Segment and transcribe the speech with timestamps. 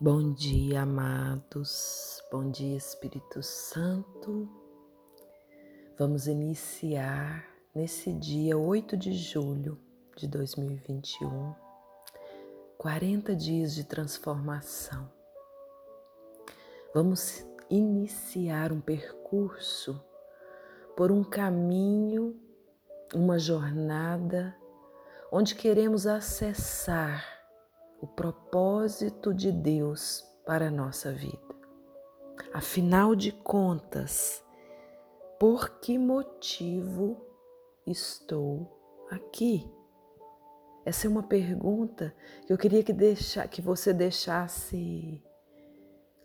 [0.00, 2.22] Bom dia, amados.
[2.30, 4.48] Bom dia, Espírito Santo.
[5.98, 7.44] Vamos iniciar
[7.74, 9.76] nesse dia 8 de julho
[10.16, 11.52] de 2021,
[12.78, 15.10] 40 dias de transformação.
[16.94, 20.00] Vamos iniciar um percurso
[20.96, 22.40] por um caminho,
[23.12, 24.56] uma jornada
[25.32, 27.37] onde queremos acessar
[28.00, 31.38] o propósito de Deus para a nossa vida.
[32.52, 34.42] Afinal de contas,
[35.38, 37.20] por que motivo
[37.86, 39.70] estou aqui?
[40.84, 42.14] Essa é uma pergunta
[42.46, 45.22] que eu queria que, deixar, que você deixasse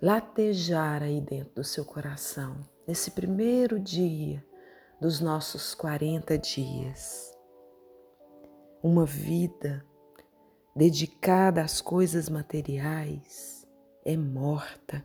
[0.02, 4.46] latejar aí dentro do seu coração, nesse primeiro dia
[5.02, 7.38] dos nossos 40 dias.
[8.82, 9.86] Uma vida
[10.76, 13.68] dedicada às coisas materiais
[14.04, 15.04] é morta.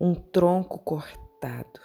[0.00, 1.80] Um tronco cortado,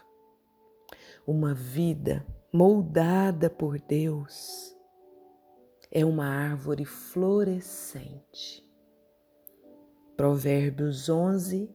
[1.26, 4.76] uma vida moldada por Deus
[5.92, 8.66] é uma árvore florescente.
[10.16, 11.70] Provérbios 11,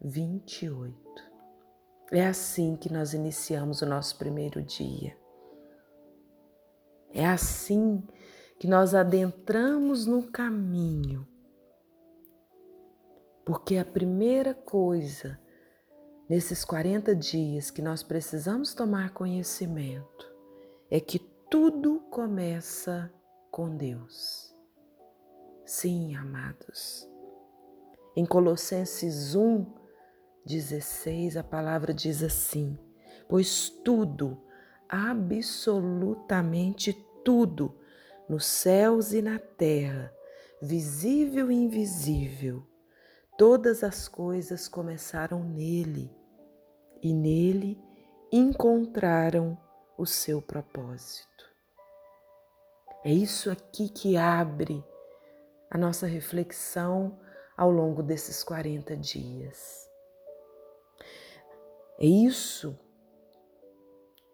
[0.00, 0.94] 28.
[2.12, 5.16] É assim que nós iniciamos o nosso primeiro dia.
[7.12, 8.23] É assim que
[8.66, 11.26] nós adentramos no caminho.
[13.44, 15.38] Porque a primeira coisa
[16.28, 20.32] nesses 40 dias que nós precisamos tomar conhecimento
[20.90, 21.18] é que
[21.50, 23.12] tudo começa
[23.50, 24.56] com Deus.
[25.64, 27.06] Sim, amados.
[28.16, 29.66] Em Colossenses 1,
[30.46, 32.78] 16, a palavra diz assim:
[33.28, 34.40] Pois tudo,
[34.88, 36.92] absolutamente
[37.24, 37.74] tudo,
[38.28, 40.12] nos céus e na terra,
[40.60, 42.66] visível e invisível,
[43.36, 46.10] todas as coisas começaram nele
[47.02, 47.78] e nele
[48.32, 49.58] encontraram
[49.98, 51.44] o seu propósito.
[53.04, 54.82] É isso aqui que abre
[55.70, 57.20] a nossa reflexão
[57.56, 59.88] ao longo desses 40 dias.
[61.98, 62.78] É isso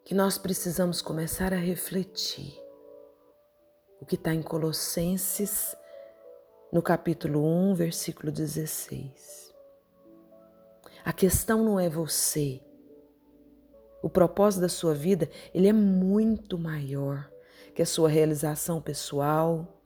[0.04, 2.69] que nós precisamos começar a refletir
[4.00, 5.76] o que está em Colossenses,
[6.72, 9.54] no capítulo 1, versículo 16.
[11.04, 12.62] A questão não é você.
[14.02, 17.30] O propósito da sua vida, ele é muito maior
[17.74, 19.82] que a sua realização pessoal.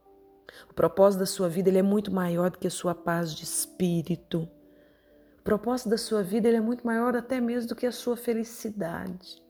[0.70, 3.42] O propósito da sua vida, ele é muito maior do que a sua paz de
[3.42, 4.48] espírito.
[5.40, 8.16] O propósito da sua vida, ele é muito maior até mesmo do que a sua
[8.16, 9.43] felicidade.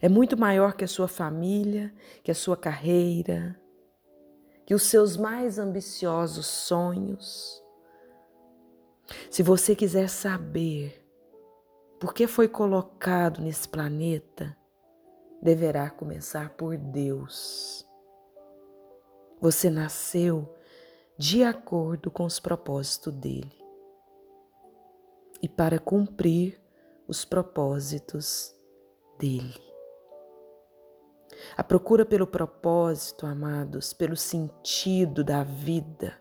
[0.00, 3.58] É muito maior que a sua família, que a sua carreira,
[4.66, 7.62] que os seus mais ambiciosos sonhos.
[9.30, 11.04] Se você quiser saber
[11.98, 14.56] por que foi colocado nesse planeta,
[15.42, 17.88] deverá começar por Deus.
[19.40, 20.54] Você nasceu
[21.16, 23.58] de acordo com os propósitos dele
[25.40, 26.60] e para cumprir
[27.06, 28.54] os propósitos
[29.18, 29.67] dele.
[31.56, 36.18] A procura pelo propósito, amados, pelo sentido da vida,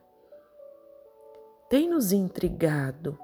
[1.70, 3.20] tem nos intrigado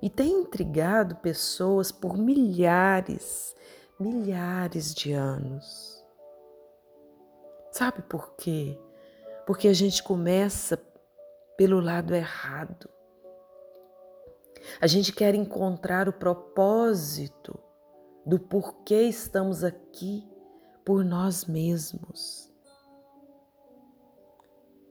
[0.00, 3.56] e tem intrigado pessoas por milhares,
[3.98, 6.04] milhares de anos.
[7.72, 8.78] Sabe por quê?
[9.46, 10.80] Porque a gente começa
[11.56, 12.88] pelo lado errado.
[14.80, 17.58] A gente quer encontrar o propósito
[18.24, 20.33] do porquê estamos aqui
[20.84, 22.52] por nós mesmos.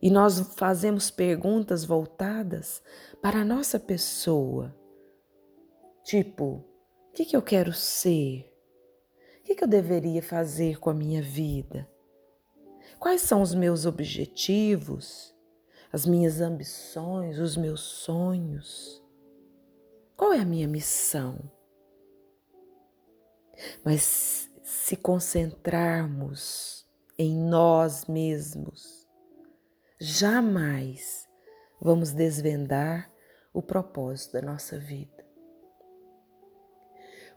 [0.01, 2.83] E nós fazemos perguntas voltadas
[3.21, 4.75] para a nossa pessoa.
[6.03, 6.65] Tipo,
[7.09, 8.51] o que, que eu quero ser?
[9.39, 11.89] O que, que eu deveria fazer com a minha vida?
[12.99, 15.33] Quais são os meus objetivos,
[15.91, 19.01] as minhas ambições, os meus sonhos?
[20.17, 21.51] Qual é a minha missão?
[23.83, 26.85] Mas se concentrarmos
[27.17, 29.07] em nós mesmos,
[29.99, 31.27] jamais
[31.79, 33.11] vamos desvendar
[33.53, 35.23] o propósito da nossa vida.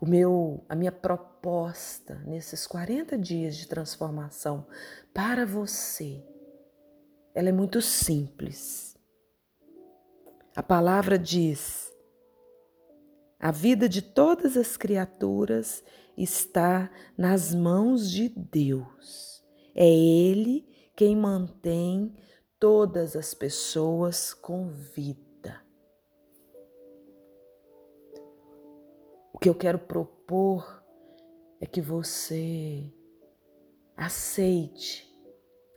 [0.00, 4.66] O meu, a minha proposta nesses 40 dias de transformação
[5.12, 6.24] para você,
[7.34, 8.96] ela é muito simples.
[10.54, 11.92] A palavra diz:
[13.38, 15.84] a vida de todas as criaturas
[16.16, 19.44] está nas mãos de Deus.
[19.74, 22.14] É Ele quem mantém
[22.58, 25.62] todas as pessoas com vida.
[29.32, 30.82] O que eu quero propor
[31.60, 32.90] é que você
[33.96, 35.06] aceite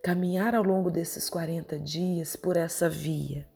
[0.01, 3.47] caminhar ao longo desses 40 dias por essa via.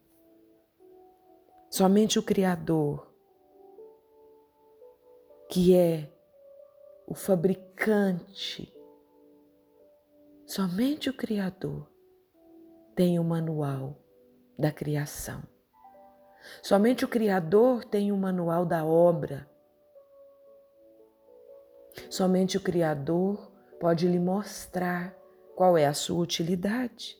[1.71, 3.11] Somente o Criador,
[5.49, 6.12] que é
[7.07, 8.73] o fabricante,
[10.45, 11.91] somente o Criador
[12.95, 13.97] tem o manual
[14.57, 15.43] da criação.
[16.61, 19.49] Somente o Criador tem o manual da obra.
[22.09, 25.15] Somente o Criador pode lhe mostrar
[25.55, 27.17] qual é a sua utilidade.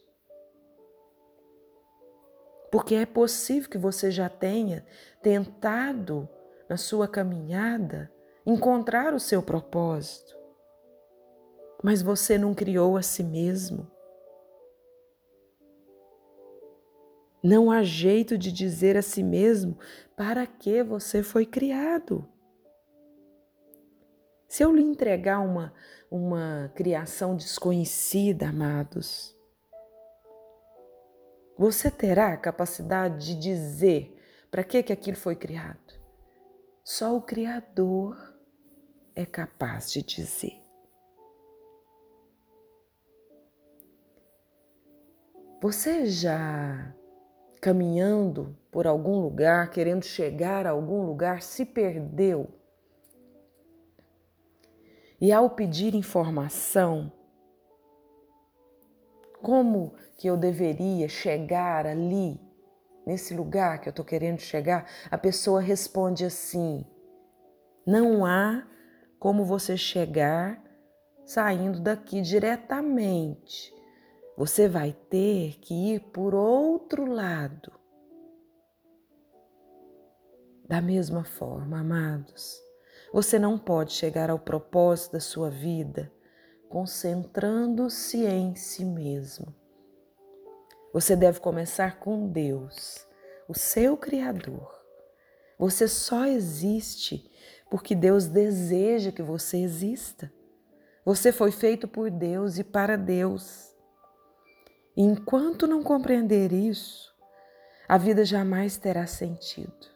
[2.72, 4.86] Porque é possível que você já tenha
[5.22, 6.28] tentado
[6.68, 8.12] na sua caminhada
[8.46, 10.38] encontrar o seu propósito,
[11.84, 13.88] mas você não criou a si mesmo.
[17.44, 19.78] Não há jeito de dizer a si mesmo
[20.16, 22.28] para que você foi criado.
[24.48, 25.74] Se eu lhe entregar uma,
[26.10, 29.36] uma criação desconhecida, amados,
[31.58, 34.18] você terá a capacidade de dizer
[34.50, 36.00] para que, que aquilo foi criado?
[36.84, 38.33] Só o Criador
[39.16, 40.62] é capaz de dizer.
[45.62, 46.94] Você já
[47.62, 52.50] caminhando por algum lugar, querendo chegar a algum lugar, se perdeu.
[55.22, 57.10] E ao pedir informação,
[59.42, 62.38] como que eu deveria chegar ali,
[63.06, 66.86] nesse lugar que eu estou querendo chegar, a pessoa responde assim:
[67.86, 68.68] não há
[69.24, 70.62] como você chegar
[71.26, 73.74] saindo daqui diretamente.
[74.36, 77.72] Você vai ter que ir por outro lado.
[80.68, 82.62] Da mesma forma, amados,
[83.14, 86.12] você não pode chegar ao propósito da sua vida
[86.68, 89.56] concentrando-se em si mesmo.
[90.92, 93.08] Você deve começar com Deus,
[93.48, 94.70] o seu Criador.
[95.58, 97.32] Você só existe
[97.74, 100.32] porque Deus deseja que você exista.
[101.04, 103.76] Você foi feito por Deus e para Deus.
[104.96, 107.12] E enquanto não compreender isso,
[107.88, 109.88] a vida jamais terá sentido.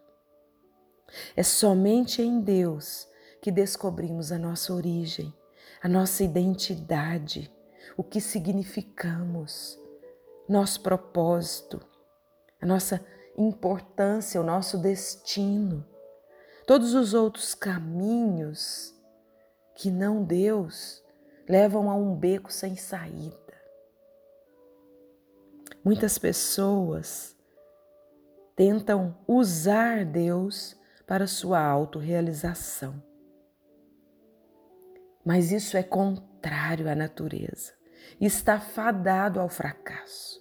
[1.36, 3.08] É somente em Deus
[3.44, 5.32] que descobrimos a nossa origem,
[5.80, 7.56] a nossa identidade,
[7.96, 9.78] o que significamos,
[10.50, 11.80] nosso propósito,
[12.60, 13.06] a nossa
[13.38, 15.86] importância, o nosso destino.
[16.68, 18.94] Todos os outros caminhos
[19.76, 21.04] que não Deus
[21.50, 23.36] levam a um beco sem saída.
[25.84, 27.36] Muitas pessoas
[28.56, 33.02] tentam usar Deus para sua autorrealização.
[35.26, 37.78] Mas isso é contrário à natureza
[38.20, 40.40] está fadado ao fracasso.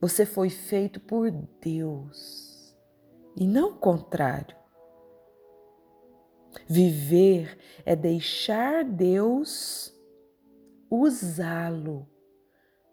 [0.00, 2.76] Você foi feito por Deus
[3.36, 4.63] e não o contrário.
[6.66, 9.92] Viver é deixar Deus
[10.90, 12.08] usá-lo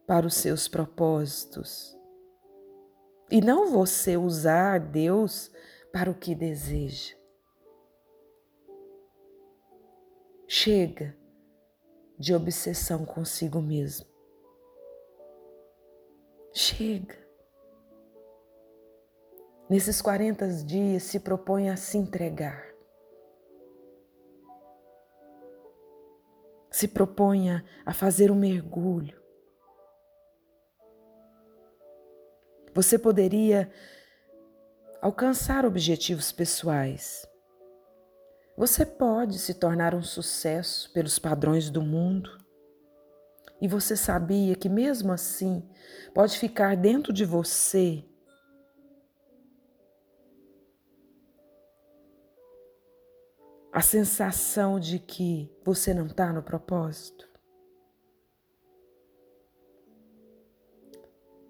[0.07, 1.97] para os seus propósitos.
[3.29, 5.51] E não você usar Deus
[5.93, 7.15] para o que deseja.
[10.47, 11.15] Chega
[12.19, 14.05] de obsessão consigo mesmo.
[16.53, 17.17] Chega.
[19.69, 22.70] Nesses 40 dias, se propõe a se entregar.
[26.81, 29.21] Se proponha a fazer um mergulho
[32.73, 33.71] Você poderia
[34.99, 37.23] alcançar objetivos pessoais.
[38.57, 42.35] Você pode se tornar um sucesso pelos padrões do mundo.
[43.61, 45.63] E você sabia que, mesmo assim,
[46.15, 48.03] pode ficar dentro de você
[53.71, 57.31] a sensação de que você não está no propósito?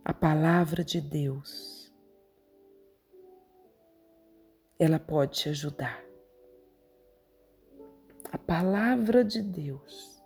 [0.03, 1.89] a palavra de Deus,
[4.79, 6.03] ela pode te ajudar.
[8.31, 10.21] A palavra de Deus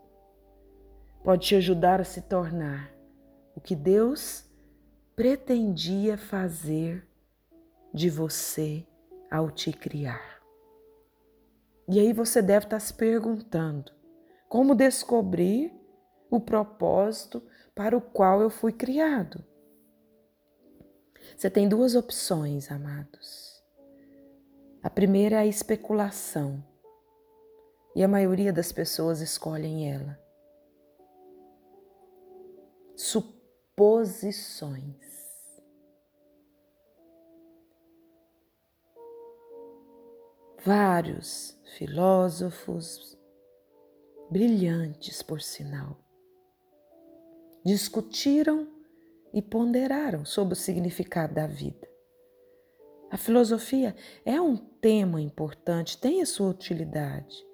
[1.24, 2.92] pode te ajudar a se tornar
[3.56, 4.50] o que Deus
[5.16, 7.08] pretendia fazer
[7.94, 8.88] de você
[9.30, 10.35] ao te criar.
[11.88, 13.92] E aí você deve estar se perguntando:
[14.50, 15.72] como descobrir
[16.30, 19.44] o propósito para o qual eu fui criado?
[21.36, 23.62] Você tem duas opções, amados.
[24.82, 26.64] A primeira é a especulação,
[27.96, 30.20] e a maioria das pessoas escolhem ela.
[32.96, 35.15] Suposições.
[40.66, 43.16] Vários filósofos,
[44.32, 45.96] brilhantes por sinal,
[47.64, 48.68] discutiram
[49.32, 51.88] e ponderaram sobre o significado da vida.
[53.12, 53.96] A filosofia
[54.26, 57.46] é um tema importante, tem a sua utilidade.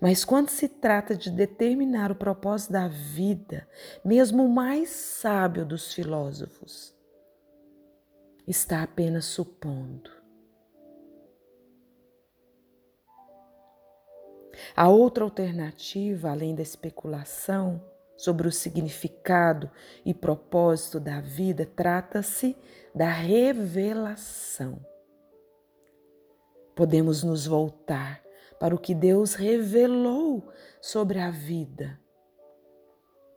[0.00, 3.68] Mas quando se trata de determinar o propósito da vida,
[4.04, 6.94] mesmo o mais sábio dos filósofos
[8.46, 10.21] está apenas supondo.
[14.74, 17.82] A outra alternativa, além da especulação,
[18.16, 19.70] sobre o significado
[20.04, 22.56] e propósito da vida, trata-se
[22.94, 24.78] da revelação.
[26.74, 28.22] Podemos nos voltar
[28.60, 30.48] para o que Deus revelou
[30.80, 31.98] sobre a vida.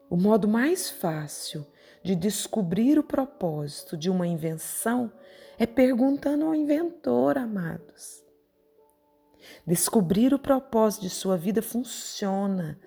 [0.08, 1.66] O modo mais fácil
[2.02, 5.12] de descobrir o propósito de uma invenção
[5.58, 8.25] é perguntando ao inventor, amados.
[9.66, 12.78] Descobrir o propósito de sua vida funciona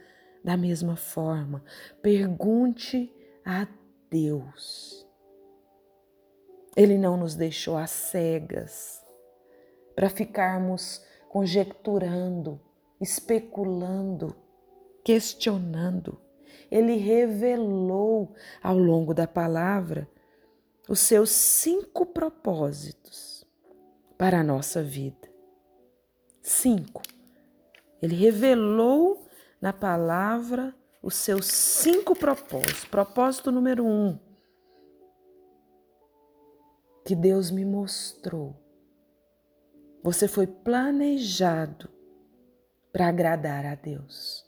[0.43, 1.63] da mesma forma,
[2.01, 3.13] pergunte
[3.45, 3.67] a
[4.09, 5.05] Deus.
[6.75, 9.05] Ele não nos deixou às cegas
[9.95, 12.59] para ficarmos conjecturando,
[13.01, 14.35] especulando,
[15.03, 16.19] questionando.
[16.71, 20.09] Ele revelou ao longo da palavra
[20.87, 23.45] os seus cinco propósitos
[24.17, 25.28] para a nossa vida.
[26.41, 27.01] Cinco.
[28.01, 29.27] Ele revelou
[29.61, 32.85] na palavra os seus cinco propósitos.
[32.85, 34.17] Propósito número um,
[37.05, 38.55] que Deus me mostrou.
[40.03, 41.89] Você foi planejado
[42.91, 44.45] para agradar a Deus.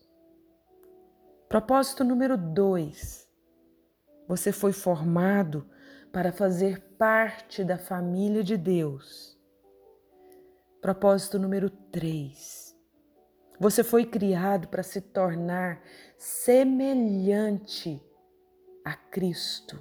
[1.49, 3.27] Propósito número dois,
[4.27, 5.69] você foi formado
[6.11, 9.30] para fazer parte da família de Deus.
[10.81, 12.75] Propósito número três,
[13.59, 15.79] você foi criado para se tornar
[16.17, 18.03] semelhante
[18.83, 19.79] a Cristo.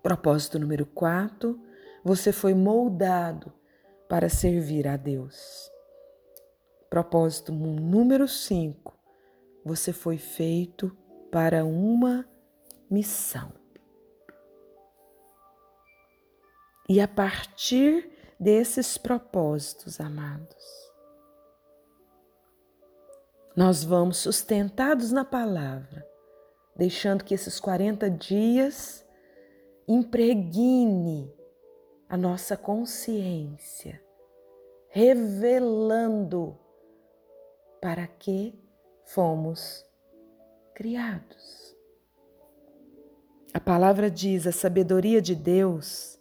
[0.00, 1.60] Propósito número 4,
[2.04, 3.52] você foi moldado
[4.08, 5.68] para servir a Deus.
[6.88, 8.96] Propósito número 5,
[9.64, 10.96] você foi feito
[11.32, 12.24] para uma
[12.88, 13.52] missão.
[16.88, 20.88] E a partir desses propósitos, amados,
[23.56, 26.06] nós vamos sustentados na palavra,
[26.76, 29.04] deixando que esses 40 dias
[29.88, 31.34] impregne
[32.08, 34.00] a nossa consciência,
[34.90, 36.56] revelando
[37.80, 38.54] para que
[39.04, 39.84] fomos
[40.74, 41.76] criados.
[43.52, 46.17] A palavra diz: a sabedoria de Deus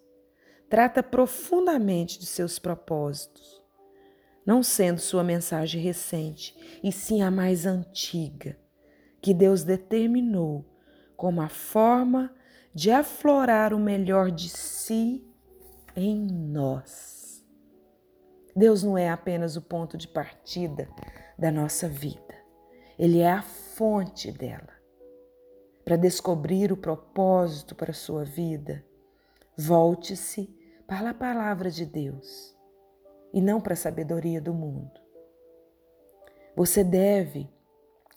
[0.70, 3.58] trata profundamente de seus propósitos
[4.48, 8.58] não sendo sua mensagem recente, e sim a mais antiga,
[9.22, 10.66] que Deus determinou
[11.18, 12.34] como a forma
[12.74, 15.22] de aflorar o melhor de si
[15.94, 17.46] em nós.
[18.56, 20.88] Deus não é apenas o ponto de partida
[21.38, 22.34] da nossa vida,
[22.98, 24.78] Ele é a fonte dela.
[25.84, 28.82] Para descobrir o propósito para a sua vida,
[29.58, 30.57] volte-se
[30.88, 32.56] para a palavra de Deus
[33.34, 35.00] e não para a sabedoria do mundo.
[36.56, 37.50] Você deve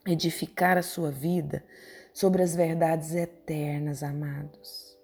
[0.06, 1.64] edificar a sua vida
[2.14, 4.98] sobre as verdades eternas, amados.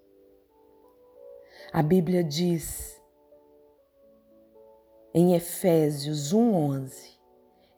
[1.73, 3.01] A Bíblia diz
[5.13, 7.19] em Efésios 1:11,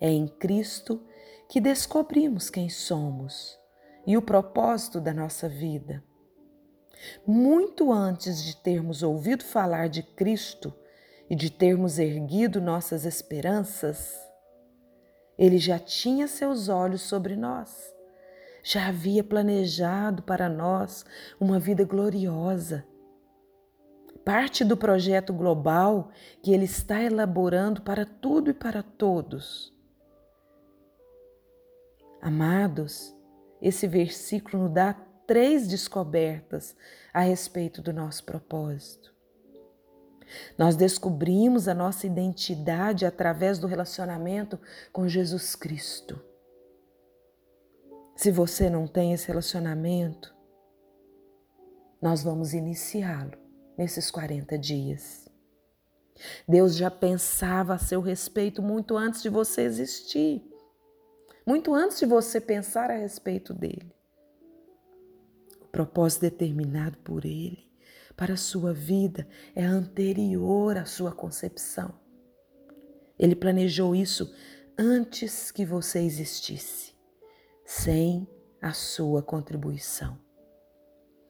[0.01, 1.05] é em Cristo
[1.49, 3.59] que descobrimos quem somos
[4.07, 6.05] e o propósito da nossa vida.
[7.27, 10.75] Muito antes de termos ouvido falar de Cristo,
[11.31, 14.19] e de termos erguido nossas esperanças,
[15.37, 17.95] ele já tinha seus olhos sobre nós,
[18.63, 21.05] já havia planejado para nós
[21.39, 22.85] uma vida gloriosa.
[24.25, 26.11] Parte do projeto global
[26.43, 29.73] que ele está elaborando para tudo e para todos.
[32.21, 33.15] Amados,
[33.63, 34.95] esse versículo nos dá
[35.29, 36.75] três descobertas
[37.13, 39.15] a respeito do nosso propósito.
[40.57, 44.59] Nós descobrimos a nossa identidade através do relacionamento
[44.91, 46.19] com Jesus Cristo.
[48.17, 50.35] Se você não tem esse relacionamento,
[52.01, 53.39] nós vamos iniciá-lo
[53.77, 55.29] nesses 40 dias.
[56.49, 60.43] Deus já pensava a seu respeito muito antes de você existir,
[61.47, 63.98] muito antes de você pensar a respeito dele.
[65.71, 67.69] Propósito determinado por ele
[68.19, 71.95] para a sua vida é anterior à sua concepção.
[73.17, 74.35] Ele planejou isso
[74.77, 76.95] antes que você existisse,
[77.65, 78.29] sem
[78.61, 80.19] a sua contribuição.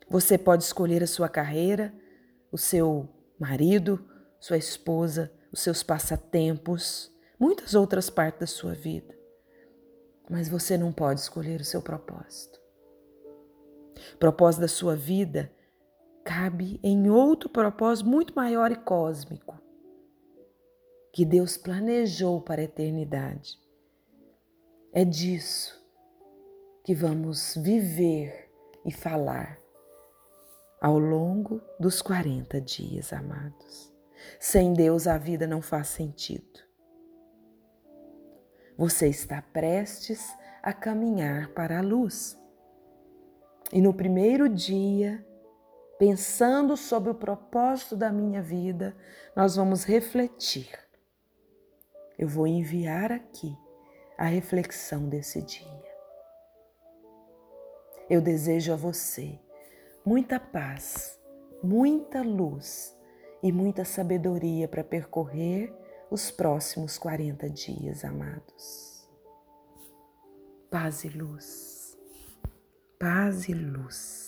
[0.09, 1.95] Você pode escolher a sua carreira,
[2.51, 3.07] o seu
[3.39, 4.03] marido,
[4.41, 9.15] sua esposa, os seus passatempos, muitas outras partes da sua vida.
[10.31, 12.59] Mas você não pode escolher o seu propósito.
[14.19, 15.53] Propósito da sua vida
[16.25, 19.59] cabe em outro propósito muito maior e cósmico
[21.13, 23.59] que Deus planejou para a eternidade.
[24.93, 25.79] É disso
[26.85, 28.51] que vamos viver
[28.85, 29.59] e falar
[30.81, 33.93] ao longo dos 40 dias, amados.
[34.39, 36.61] Sem Deus a vida não faz sentido.
[38.77, 40.25] Você está prestes
[40.63, 42.39] a caminhar para a luz.
[43.73, 45.25] E no primeiro dia,
[45.99, 48.97] pensando sobre o propósito da minha vida,
[49.37, 50.71] nós vamos refletir.
[52.19, 53.57] Eu vou enviar aqui
[54.17, 55.89] a reflexão desse dia.
[58.09, 59.39] Eu desejo a você
[60.05, 61.21] muita paz,
[61.63, 62.97] muita luz
[63.43, 65.73] e muita sabedoria para percorrer
[66.11, 69.07] os próximos 40 dias, amados.
[70.71, 71.78] Paz e luz,
[72.99, 74.28] paz e luz.